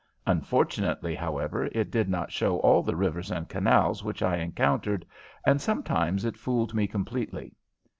Unfortunately, 0.25 1.13
however, 1.13 1.69
it 1.73 1.91
did 1.91 2.09
not 2.09 2.31
show 2.31 2.57
all 2.61 2.81
the 2.81 2.95
rivers 2.95 3.29
and 3.29 3.47
canals 3.47 4.03
which 4.03 4.23
I 4.23 4.37
encountered, 4.37 5.05
and 5.45 5.61
sometimes 5.61 6.25
it 6.25 6.37
fooled 6.37 6.73
me 6.73 6.87
completely. 6.87 7.53